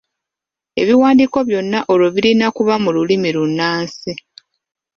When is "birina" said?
2.15-2.47